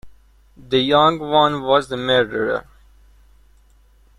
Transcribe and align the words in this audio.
The 0.57 0.79
young 0.79 1.19
one 1.19 1.61
was 1.61 1.87
the 1.89 1.95
murderer. 1.95 2.65